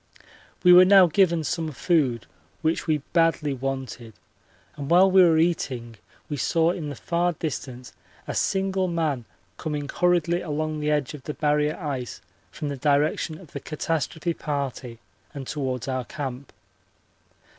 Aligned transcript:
We 0.63 0.73
were 0.73 0.83
now 0.83 1.05
given 1.05 1.43
some 1.43 1.71
food, 1.71 2.25
which 2.63 2.87
we 2.87 3.03
badly 3.13 3.53
wanted, 3.53 4.13
and 4.75 4.89
while 4.89 5.11
we 5.11 5.21
were 5.21 5.37
eating 5.37 5.97
we 6.27 6.37
saw 6.37 6.71
in 6.71 6.89
the 6.89 6.95
far 6.95 7.33
distance 7.33 7.93
a 8.27 8.33
single 8.33 8.87
man 8.87 9.25
coming 9.57 9.87
hurriedly 9.87 10.41
along 10.41 10.79
the 10.79 10.89
edge 10.89 11.13
of 11.13 11.21
the 11.25 11.35
Barrier 11.35 11.77
ice 11.77 12.19
from 12.51 12.69
the 12.69 12.77
direction 12.77 13.37
of 13.37 13.51
the 13.51 13.59
catastrophe 13.59 14.33
party 14.33 14.97
and 15.35 15.45
towards 15.45 15.87
our 15.87 16.05
camp. 16.05 16.51